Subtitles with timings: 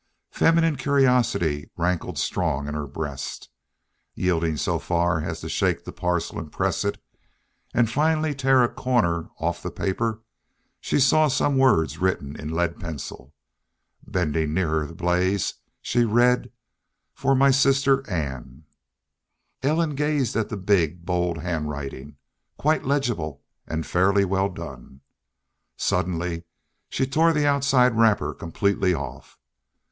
[0.31, 3.49] Feminine curiosity rankled strong in her breast.
[4.15, 6.99] Yielding so far as to shake the parcel and press it,
[7.71, 10.21] and finally tear a corner off the paper,
[10.79, 13.31] she saw some words written in lead pencil.
[14.01, 15.53] Bending nearer the blaze,
[15.83, 16.51] she read,
[17.13, 18.63] "For my sister Ann."
[19.61, 22.17] Ellen gazed at the big, bold hand writing,
[22.57, 25.01] quite legible and fairly well done.
[25.77, 26.43] Suddenly
[26.89, 29.37] she tore the outside wrapper completely off.